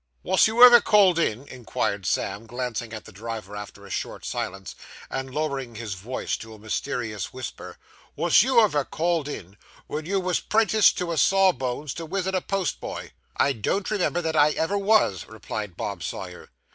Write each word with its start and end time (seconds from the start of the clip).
'Wos 0.23 0.47
you 0.47 0.63
ever 0.63 0.81
called 0.81 1.19
in,' 1.19 1.47
inquired 1.47 2.07
Sam, 2.07 2.47
glancing 2.47 2.91
at 2.91 3.05
the 3.05 3.11
driver, 3.11 3.55
after 3.55 3.85
a 3.85 3.91
short 3.91 4.25
silence, 4.25 4.73
and 5.11 5.31
lowering 5.31 5.75
his 5.75 5.93
voice 5.93 6.35
to 6.37 6.55
a 6.55 6.57
mysterious 6.57 7.31
whisper 7.31 7.77
'wos 8.15 8.41
you 8.41 8.59
ever 8.61 8.83
called 8.83 9.27
in, 9.29 9.57
when 9.85 10.07
you 10.07 10.19
wos 10.19 10.39
'prentice 10.39 10.91
to 10.93 11.11
a 11.11 11.19
sawbones, 11.19 11.93
to 11.93 12.07
wisit 12.07 12.33
a 12.33 12.41
postboy.' 12.41 13.11
'I 13.37 13.53
don't 13.53 13.91
remember 13.91 14.23
that 14.23 14.35
I 14.35 14.53
ever 14.53 14.75
was,' 14.75 15.27
replied 15.27 15.77
Bob 15.77 16.01
Sawyer. 16.01 16.49